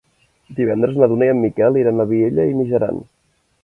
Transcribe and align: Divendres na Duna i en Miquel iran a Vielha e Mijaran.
Divendres 0.59 0.97
na 1.03 1.11
Duna 1.13 1.29
i 1.29 1.35
en 1.35 1.41
Miquel 1.43 1.79
iran 1.85 2.05
a 2.05 2.09
Vielha 2.15 2.51
e 2.53 2.61
Mijaran. 2.65 3.09